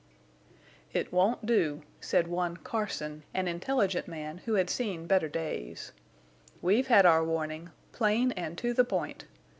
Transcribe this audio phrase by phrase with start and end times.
[0.93, 5.91] "It won't do," said one Carson, an intelligent man who had seen better days.
[6.59, 7.69] "We've had our warning.
[7.91, 9.25] Plain and to the point!